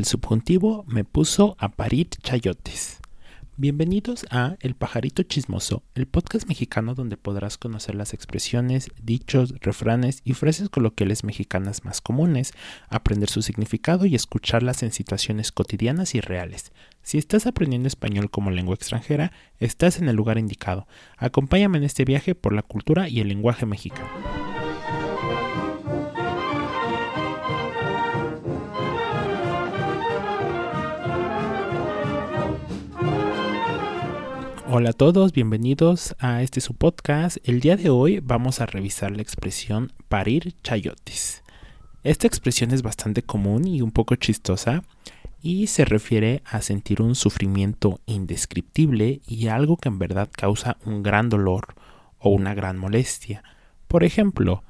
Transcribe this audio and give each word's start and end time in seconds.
El 0.00 0.06
subjuntivo 0.06 0.84
me 0.86 1.02
puso 1.02 1.56
a 1.58 1.70
parir 1.70 2.08
chayotes. 2.22 3.00
Bienvenidos 3.56 4.26
a 4.30 4.54
El 4.60 4.76
Pajarito 4.76 5.24
Chismoso, 5.24 5.82
el 5.96 6.06
podcast 6.06 6.46
mexicano 6.46 6.94
donde 6.94 7.16
podrás 7.16 7.58
conocer 7.58 7.96
las 7.96 8.14
expresiones, 8.14 8.90
dichos, 9.02 9.54
refranes 9.60 10.20
y 10.22 10.34
frases 10.34 10.68
coloquiales 10.68 11.24
mexicanas 11.24 11.84
más 11.84 12.00
comunes, 12.00 12.52
aprender 12.88 13.28
su 13.28 13.42
significado 13.42 14.06
y 14.06 14.14
escucharlas 14.14 14.84
en 14.84 14.92
situaciones 14.92 15.50
cotidianas 15.50 16.14
y 16.14 16.20
reales. 16.20 16.70
Si 17.02 17.18
estás 17.18 17.48
aprendiendo 17.48 17.88
español 17.88 18.30
como 18.30 18.52
lengua 18.52 18.76
extranjera, 18.76 19.32
estás 19.58 19.98
en 19.98 20.08
el 20.08 20.14
lugar 20.14 20.38
indicado. 20.38 20.86
Acompáñame 21.16 21.78
en 21.78 21.82
este 21.82 22.04
viaje 22.04 22.36
por 22.36 22.52
la 22.52 22.62
cultura 22.62 23.08
y 23.08 23.18
el 23.18 23.26
lenguaje 23.26 23.66
mexicano. 23.66 24.06
Hola 34.80 34.90
a 34.90 34.92
todos, 34.92 35.32
bienvenidos 35.32 36.14
a 36.20 36.40
este 36.40 36.60
su 36.60 36.72
podcast. 36.72 37.38
El 37.42 37.58
día 37.58 37.76
de 37.76 37.90
hoy 37.90 38.20
vamos 38.20 38.60
a 38.60 38.66
revisar 38.66 39.10
la 39.10 39.22
expresión 39.22 39.92
parir 40.08 40.54
chayotes. 40.62 41.42
Esta 42.04 42.28
expresión 42.28 42.70
es 42.70 42.82
bastante 42.82 43.24
común 43.24 43.66
y 43.66 43.82
un 43.82 43.90
poco 43.90 44.14
chistosa 44.14 44.84
y 45.42 45.66
se 45.66 45.84
refiere 45.84 46.42
a 46.44 46.62
sentir 46.62 47.02
un 47.02 47.16
sufrimiento 47.16 47.98
indescriptible 48.06 49.20
y 49.26 49.48
algo 49.48 49.78
que 49.78 49.88
en 49.88 49.98
verdad 49.98 50.28
causa 50.30 50.76
un 50.84 51.02
gran 51.02 51.28
dolor 51.28 51.74
o 52.20 52.30
una 52.30 52.54
gran 52.54 52.78
molestia. 52.78 53.42
Por 53.88 54.04
ejemplo, 54.04 54.62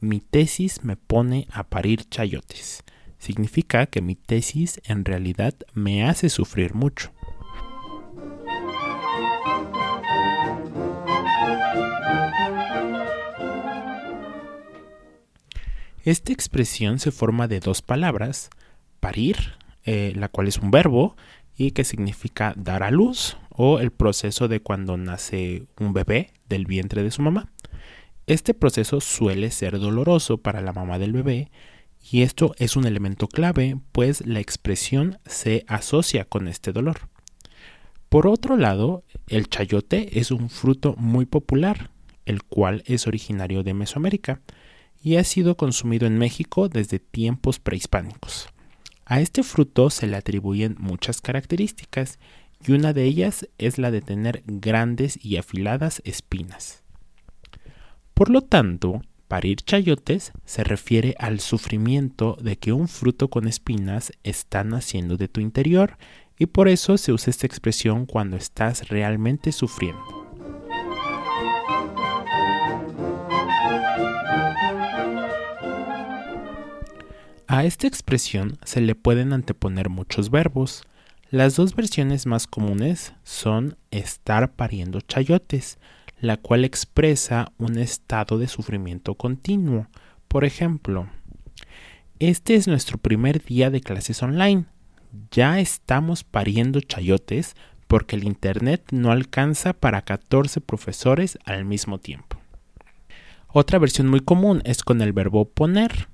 mi 0.00 0.18
tesis 0.18 0.82
me 0.82 0.96
pone 0.96 1.46
a 1.52 1.62
parir 1.62 2.08
chayotes. 2.08 2.82
Significa 3.20 3.86
que 3.86 4.02
mi 4.02 4.16
tesis 4.16 4.80
en 4.86 5.04
realidad 5.04 5.54
me 5.72 6.02
hace 6.02 6.30
sufrir 6.30 6.74
mucho. 6.74 7.12
Esta 16.04 16.32
expresión 16.32 16.98
se 16.98 17.12
forma 17.12 17.46
de 17.46 17.60
dos 17.60 17.80
palabras, 17.80 18.50
parir, 18.98 19.36
eh, 19.84 20.12
la 20.16 20.28
cual 20.28 20.48
es 20.48 20.58
un 20.58 20.72
verbo 20.72 21.16
y 21.56 21.70
que 21.70 21.84
significa 21.84 22.54
dar 22.56 22.82
a 22.82 22.90
luz 22.90 23.36
o 23.50 23.78
el 23.78 23.92
proceso 23.92 24.48
de 24.48 24.58
cuando 24.58 24.96
nace 24.96 25.66
un 25.78 25.92
bebé 25.92 26.32
del 26.48 26.66
vientre 26.66 27.04
de 27.04 27.12
su 27.12 27.22
mamá. 27.22 27.52
Este 28.26 28.52
proceso 28.52 29.00
suele 29.00 29.52
ser 29.52 29.78
doloroso 29.78 30.38
para 30.38 30.60
la 30.60 30.72
mamá 30.72 30.98
del 30.98 31.12
bebé 31.12 31.52
y 32.10 32.22
esto 32.22 32.52
es 32.58 32.74
un 32.74 32.84
elemento 32.84 33.28
clave, 33.28 33.76
pues 33.92 34.26
la 34.26 34.40
expresión 34.40 35.18
se 35.24 35.64
asocia 35.68 36.24
con 36.24 36.48
este 36.48 36.72
dolor. 36.72 37.08
Por 38.08 38.26
otro 38.26 38.56
lado, 38.56 39.04
el 39.28 39.48
chayote 39.48 40.18
es 40.18 40.32
un 40.32 40.50
fruto 40.50 40.96
muy 40.98 41.26
popular, 41.26 41.90
el 42.26 42.42
cual 42.42 42.82
es 42.86 43.06
originario 43.06 43.62
de 43.62 43.74
Mesoamérica 43.74 44.40
y 45.02 45.16
ha 45.16 45.24
sido 45.24 45.56
consumido 45.56 46.06
en 46.06 46.18
México 46.18 46.68
desde 46.68 46.98
tiempos 46.98 47.58
prehispánicos. 47.58 48.48
A 49.04 49.20
este 49.20 49.42
fruto 49.42 49.90
se 49.90 50.06
le 50.06 50.16
atribuyen 50.16 50.76
muchas 50.78 51.20
características 51.20 52.18
y 52.66 52.72
una 52.72 52.92
de 52.92 53.04
ellas 53.04 53.48
es 53.58 53.78
la 53.78 53.90
de 53.90 54.00
tener 54.00 54.42
grandes 54.46 55.18
y 55.22 55.36
afiladas 55.36 56.00
espinas. 56.04 56.82
Por 58.14 58.30
lo 58.30 58.42
tanto, 58.42 59.02
parir 59.26 59.56
chayotes 59.62 60.32
se 60.44 60.62
refiere 60.62 61.16
al 61.18 61.40
sufrimiento 61.40 62.36
de 62.40 62.56
que 62.56 62.72
un 62.72 62.86
fruto 62.86 63.28
con 63.28 63.48
espinas 63.48 64.12
está 64.22 64.62
naciendo 64.62 65.16
de 65.16 65.28
tu 65.28 65.40
interior 65.40 65.96
y 66.38 66.46
por 66.46 66.68
eso 66.68 66.96
se 66.98 67.12
usa 67.12 67.30
esta 67.30 67.46
expresión 67.46 68.06
cuando 68.06 68.36
estás 68.36 68.88
realmente 68.88 69.52
sufriendo. 69.52 70.21
A 77.52 77.66
esta 77.66 77.86
expresión 77.86 78.56
se 78.64 78.80
le 78.80 78.94
pueden 78.94 79.34
anteponer 79.34 79.90
muchos 79.90 80.30
verbos. 80.30 80.84
Las 81.28 81.54
dos 81.54 81.76
versiones 81.76 82.24
más 82.24 82.46
comunes 82.46 83.12
son 83.24 83.76
estar 83.90 84.54
pariendo 84.54 85.02
chayotes, 85.02 85.78
la 86.18 86.38
cual 86.38 86.64
expresa 86.64 87.52
un 87.58 87.76
estado 87.76 88.38
de 88.38 88.48
sufrimiento 88.48 89.16
continuo. 89.16 89.86
Por 90.28 90.46
ejemplo, 90.46 91.10
este 92.20 92.54
es 92.54 92.68
nuestro 92.68 92.96
primer 92.96 93.44
día 93.44 93.68
de 93.68 93.82
clases 93.82 94.22
online. 94.22 94.64
Ya 95.30 95.60
estamos 95.60 96.24
pariendo 96.24 96.80
chayotes 96.80 97.54
porque 97.86 98.16
el 98.16 98.24
Internet 98.24 98.82
no 98.92 99.12
alcanza 99.12 99.74
para 99.74 100.00
14 100.00 100.62
profesores 100.62 101.38
al 101.44 101.66
mismo 101.66 101.98
tiempo. 101.98 102.38
Otra 103.48 103.78
versión 103.78 104.08
muy 104.08 104.20
común 104.20 104.62
es 104.64 104.82
con 104.82 105.02
el 105.02 105.12
verbo 105.12 105.44
poner 105.50 106.08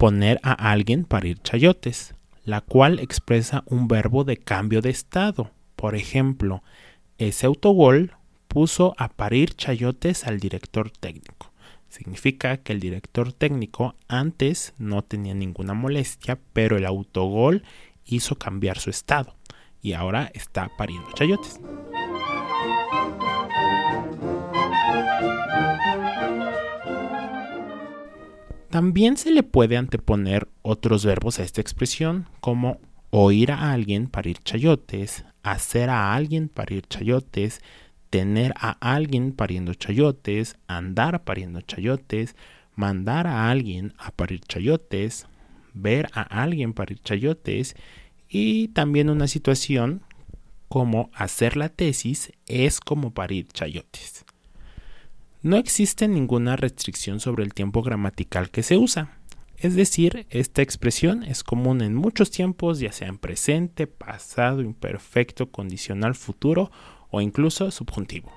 poner 0.00 0.40
a 0.42 0.54
alguien 0.72 1.04
parir 1.04 1.42
chayotes, 1.42 2.14
la 2.46 2.62
cual 2.62 3.00
expresa 3.00 3.64
un 3.66 3.86
verbo 3.86 4.24
de 4.24 4.38
cambio 4.38 4.80
de 4.80 4.88
estado. 4.88 5.50
Por 5.76 5.94
ejemplo, 5.94 6.62
ese 7.18 7.44
autogol 7.44 8.14
puso 8.48 8.94
a 8.96 9.08
parir 9.10 9.54
chayotes 9.54 10.26
al 10.26 10.40
director 10.40 10.90
técnico. 10.90 11.52
Significa 11.90 12.56
que 12.56 12.72
el 12.72 12.80
director 12.80 13.34
técnico 13.34 13.94
antes 14.08 14.72
no 14.78 15.02
tenía 15.02 15.34
ninguna 15.34 15.74
molestia, 15.74 16.38
pero 16.54 16.78
el 16.78 16.86
autogol 16.86 17.62
hizo 18.06 18.36
cambiar 18.36 18.78
su 18.78 18.88
estado 18.88 19.34
y 19.82 19.92
ahora 19.92 20.30
está 20.32 20.70
pariendo 20.78 21.12
chayotes. 21.12 21.60
También 28.70 29.16
se 29.16 29.32
le 29.32 29.42
puede 29.42 29.76
anteponer 29.76 30.48
otros 30.62 31.04
verbos 31.04 31.40
a 31.40 31.42
esta 31.42 31.60
expresión, 31.60 32.28
como 32.40 32.78
oír 33.10 33.50
a 33.50 33.72
alguien 33.72 34.06
parir 34.06 34.38
chayotes, 34.38 35.24
hacer 35.42 35.90
a 35.90 36.14
alguien 36.14 36.48
parir 36.48 36.86
chayotes, 36.86 37.62
tener 38.10 38.54
a 38.56 38.70
alguien 38.80 39.32
pariendo 39.32 39.74
chayotes, 39.74 40.56
andar 40.68 41.24
pariendo 41.24 41.60
chayotes, 41.62 42.36
mandar 42.76 43.26
a 43.26 43.50
alguien 43.50 43.92
a 43.98 44.12
parir 44.12 44.40
chayotes, 44.40 45.26
ver 45.74 46.08
a 46.12 46.22
alguien 46.22 46.72
parir 46.72 47.00
chayotes 47.00 47.74
y 48.28 48.68
también 48.68 49.10
una 49.10 49.26
situación 49.26 50.02
como 50.68 51.10
hacer 51.12 51.56
la 51.56 51.70
tesis 51.70 52.32
es 52.46 52.78
como 52.78 53.12
parir 53.12 53.48
chayotes. 53.48 54.24
No 55.42 55.56
existe 55.56 56.06
ninguna 56.06 56.56
restricción 56.56 57.18
sobre 57.18 57.44
el 57.44 57.54
tiempo 57.54 57.82
gramatical 57.82 58.50
que 58.50 58.62
se 58.62 58.76
usa. 58.76 59.16
Es 59.56 59.74
decir, 59.74 60.26
esta 60.28 60.60
expresión 60.60 61.22
es 61.22 61.42
común 61.42 61.80
en 61.80 61.94
muchos 61.94 62.30
tiempos, 62.30 62.78
ya 62.78 62.92
sea 62.92 63.08
en 63.08 63.16
presente, 63.16 63.86
pasado, 63.86 64.60
imperfecto, 64.60 65.50
condicional, 65.50 66.14
futuro 66.14 66.70
o 67.08 67.22
incluso 67.22 67.70
subjuntivo. 67.70 68.30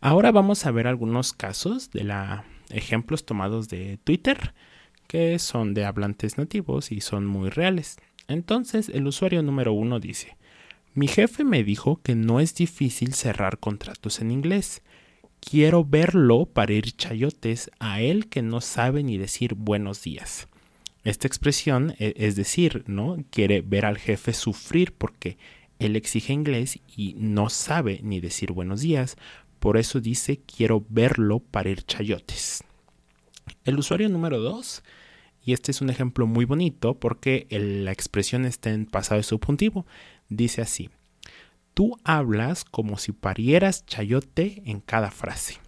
Ahora 0.00 0.32
vamos 0.32 0.66
a 0.66 0.72
ver 0.72 0.88
algunos 0.88 1.32
casos 1.32 1.92
de 1.92 2.02
la 2.02 2.44
ejemplos 2.70 3.24
tomados 3.24 3.68
de 3.68 4.00
Twitter 4.02 4.54
que 5.06 5.38
son 5.38 5.72
de 5.72 5.84
hablantes 5.84 6.36
nativos 6.36 6.90
y 6.90 7.00
son 7.00 7.26
muy 7.26 7.48
reales. 7.48 7.98
Entonces 8.32 8.88
el 8.88 9.06
usuario 9.06 9.42
número 9.42 9.72
uno 9.72 10.00
dice, 10.00 10.36
mi 10.94 11.06
jefe 11.06 11.44
me 11.44 11.64
dijo 11.64 12.00
que 12.02 12.14
no 12.14 12.40
es 12.40 12.54
difícil 12.54 13.14
cerrar 13.14 13.58
contratos 13.58 14.20
en 14.20 14.30
inglés. 14.30 14.82
Quiero 15.40 15.84
verlo 15.84 16.46
para 16.46 16.72
ir 16.72 16.96
chayotes 16.96 17.70
a 17.78 18.00
él 18.00 18.28
que 18.28 18.42
no 18.42 18.60
sabe 18.60 19.02
ni 19.02 19.18
decir 19.18 19.54
buenos 19.54 20.02
días. 20.02 20.48
Esta 21.04 21.26
expresión 21.26 21.94
e, 21.98 22.14
es 22.16 22.36
decir, 22.36 22.84
¿no? 22.86 23.16
Quiere 23.30 23.60
ver 23.60 23.84
al 23.84 23.98
jefe 23.98 24.32
sufrir 24.32 24.92
porque 24.92 25.36
él 25.78 25.96
exige 25.96 26.32
inglés 26.32 26.78
y 26.96 27.14
no 27.18 27.50
sabe 27.50 28.00
ni 28.02 28.20
decir 28.20 28.52
buenos 28.52 28.80
días. 28.82 29.16
Por 29.58 29.76
eso 29.76 30.00
dice 30.00 30.40
quiero 30.46 30.84
verlo 30.88 31.40
para 31.40 31.70
ir 31.70 31.82
chayotes. 31.84 32.64
El 33.64 33.78
usuario 33.78 34.08
número 34.08 34.40
2 34.40 34.82
y 35.44 35.52
este 35.52 35.70
es 35.70 35.80
un 35.80 35.90
ejemplo 35.90 36.26
muy 36.26 36.44
bonito 36.44 36.94
porque 36.98 37.46
la 37.50 37.92
expresión 37.92 38.44
está 38.44 38.70
en 38.70 38.86
pasado 38.86 39.22
subjuntivo. 39.22 39.86
Dice 40.28 40.62
así, 40.62 40.90
tú 41.74 41.98
hablas 42.04 42.64
como 42.64 42.98
si 42.98 43.12
parieras 43.12 43.84
chayote 43.86 44.62
en 44.66 44.80
cada 44.80 45.10
frase. 45.10 45.58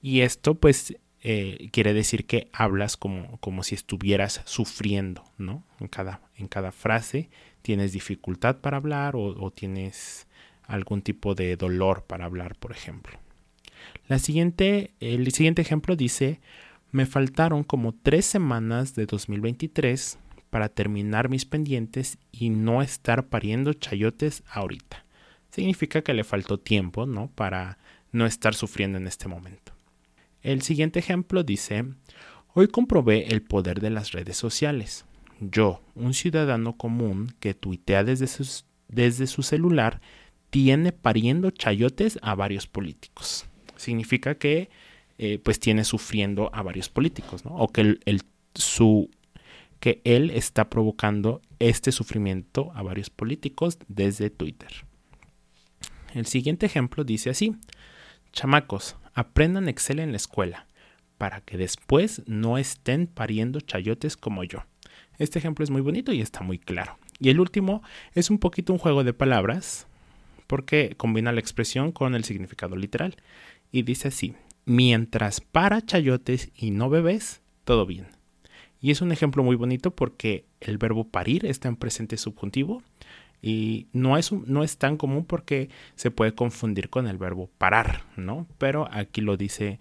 Y 0.00 0.20
esto 0.20 0.54
pues 0.54 0.96
eh, 1.22 1.68
quiere 1.70 1.94
decir 1.94 2.26
que 2.26 2.48
hablas 2.52 2.96
como, 2.96 3.38
como 3.38 3.62
si 3.62 3.76
estuvieras 3.76 4.42
sufriendo, 4.44 5.24
¿no? 5.38 5.64
En 5.78 5.86
cada, 5.86 6.20
en 6.34 6.48
cada 6.48 6.72
frase 6.72 7.30
tienes 7.62 7.92
dificultad 7.92 8.56
para 8.56 8.78
hablar 8.78 9.14
o, 9.14 9.22
o 9.22 9.52
tienes 9.52 10.26
algún 10.66 11.02
tipo 11.02 11.36
de 11.36 11.56
dolor 11.56 12.04
para 12.06 12.24
hablar, 12.24 12.56
por 12.56 12.72
ejemplo. 12.72 13.20
La 14.08 14.18
siguiente, 14.18 14.94
el 14.98 15.30
siguiente 15.32 15.62
ejemplo 15.62 15.94
dice, 15.94 16.40
me 16.92 17.06
faltaron 17.06 17.64
como 17.64 17.94
tres 17.94 18.26
semanas 18.26 18.94
de 18.94 19.06
2023 19.06 20.18
para 20.50 20.68
terminar 20.68 21.30
mis 21.30 21.46
pendientes 21.46 22.18
y 22.30 22.50
no 22.50 22.82
estar 22.82 23.28
pariendo 23.28 23.72
chayotes 23.72 24.44
ahorita. 24.50 25.04
Significa 25.50 26.02
que 26.02 26.12
le 26.12 26.22
faltó 26.22 26.60
tiempo, 26.60 27.06
¿no? 27.06 27.28
Para 27.34 27.78
no 28.12 28.26
estar 28.26 28.54
sufriendo 28.54 28.98
en 28.98 29.06
este 29.06 29.26
momento. 29.26 29.72
El 30.42 30.60
siguiente 30.60 30.98
ejemplo 30.98 31.42
dice, 31.42 31.86
hoy 32.52 32.68
comprobé 32.68 33.28
el 33.28 33.40
poder 33.40 33.80
de 33.80 33.90
las 33.90 34.12
redes 34.12 34.36
sociales. 34.36 35.06
Yo, 35.40 35.80
un 35.94 36.12
ciudadano 36.12 36.76
común 36.76 37.34
que 37.40 37.54
tuitea 37.54 38.04
desde, 38.04 38.26
desde 38.88 39.26
su 39.26 39.42
celular, 39.42 40.02
tiene 40.50 40.92
pariendo 40.92 41.50
chayotes 41.50 42.18
a 42.20 42.34
varios 42.34 42.66
políticos. 42.66 43.46
Significa 43.76 44.34
que 44.34 44.68
eh, 45.24 45.38
pues 45.38 45.60
tiene 45.60 45.84
sufriendo 45.84 46.50
a 46.52 46.64
varios 46.64 46.88
políticos, 46.88 47.44
¿no? 47.44 47.54
O 47.54 47.68
que 47.68 47.80
el, 47.82 48.22
su 48.56 49.08
que 49.78 50.00
él 50.02 50.30
está 50.30 50.68
provocando 50.68 51.40
este 51.60 51.92
sufrimiento 51.92 52.72
a 52.74 52.82
varios 52.82 53.08
políticos 53.08 53.78
desde 53.86 54.30
Twitter. 54.30 54.84
El 56.12 56.26
siguiente 56.26 56.66
ejemplo 56.66 57.04
dice 57.04 57.30
así, 57.30 57.54
chamacos, 58.32 58.96
aprendan 59.14 59.68
Excel 59.68 60.00
en 60.00 60.10
la 60.10 60.16
escuela 60.16 60.66
para 61.18 61.40
que 61.40 61.56
después 61.56 62.22
no 62.26 62.58
estén 62.58 63.06
pariendo 63.06 63.60
chayotes 63.60 64.16
como 64.16 64.42
yo. 64.42 64.64
Este 65.18 65.38
ejemplo 65.38 65.62
es 65.62 65.70
muy 65.70 65.82
bonito 65.82 66.12
y 66.12 66.20
está 66.20 66.42
muy 66.42 66.58
claro. 66.58 66.98
Y 67.20 67.28
el 67.28 67.38
último 67.38 67.84
es 68.16 68.28
un 68.28 68.38
poquito 68.38 68.72
un 68.72 68.80
juego 68.80 69.04
de 69.04 69.12
palabras 69.12 69.86
porque 70.48 70.96
combina 70.96 71.30
la 71.30 71.38
expresión 71.38 71.92
con 71.92 72.16
el 72.16 72.24
significado 72.24 72.74
literal. 72.74 73.14
Y 73.70 73.82
dice 73.82 74.08
así, 74.08 74.34
mientras 74.64 75.40
para 75.40 75.82
chayotes 75.82 76.50
y 76.54 76.70
no 76.70 76.90
bebés, 76.90 77.42
todo 77.64 77.86
bien. 77.86 78.06
Y 78.80 78.90
es 78.90 79.00
un 79.00 79.12
ejemplo 79.12 79.42
muy 79.42 79.56
bonito 79.56 79.94
porque 79.94 80.44
el 80.60 80.78
verbo 80.78 81.04
parir 81.04 81.46
está 81.46 81.68
en 81.68 81.76
presente 81.76 82.16
subjuntivo 82.16 82.82
y 83.40 83.86
no 83.92 84.16
es, 84.16 84.32
no 84.32 84.62
es 84.62 84.78
tan 84.78 84.96
común 84.96 85.24
porque 85.24 85.68
se 85.94 86.10
puede 86.10 86.34
confundir 86.34 86.90
con 86.90 87.06
el 87.06 87.18
verbo 87.18 87.50
parar, 87.58 88.04
¿no? 88.16 88.46
Pero 88.58 88.88
aquí 88.90 89.20
lo 89.20 89.36
dice 89.36 89.78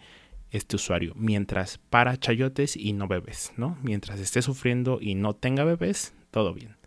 este 0.51 0.75
usuario, 0.75 1.13
mientras 1.16 1.77
para 1.77 2.18
chayotes 2.18 2.75
y 2.75 2.94
no 2.94 3.07
bebés, 3.07 3.54
¿no? 3.57 3.77
Mientras 3.81 4.19
esté 4.19 4.42
sufriendo 4.42 5.00
y 5.01 5.16
no 5.16 5.34
tenga 5.34 5.63
bebés, 5.63 6.13
todo 6.30 6.54
bien. 6.54 6.81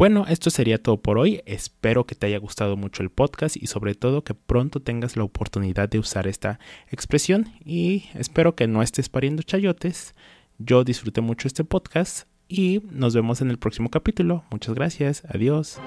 Bueno, 0.00 0.24
esto 0.30 0.48
sería 0.48 0.82
todo 0.82 0.96
por 0.96 1.18
hoy. 1.18 1.42
Espero 1.44 2.06
que 2.06 2.14
te 2.14 2.24
haya 2.26 2.38
gustado 2.38 2.74
mucho 2.74 3.02
el 3.02 3.10
podcast 3.10 3.58
y 3.58 3.66
sobre 3.66 3.94
todo 3.94 4.24
que 4.24 4.32
pronto 4.32 4.80
tengas 4.80 5.14
la 5.14 5.24
oportunidad 5.24 5.90
de 5.90 5.98
usar 5.98 6.26
esta 6.26 6.58
expresión 6.88 7.52
y 7.66 8.04
espero 8.14 8.54
que 8.54 8.66
no 8.66 8.80
estés 8.80 9.10
pariendo 9.10 9.42
chayotes. 9.42 10.14
Yo 10.56 10.84
disfruté 10.84 11.20
mucho 11.20 11.48
este 11.48 11.64
podcast 11.64 12.26
y 12.48 12.80
nos 12.90 13.14
vemos 13.14 13.42
en 13.42 13.50
el 13.50 13.58
próximo 13.58 13.90
capítulo. 13.90 14.42
Muchas 14.50 14.74
gracias. 14.74 15.22
Adiós. 15.28 15.78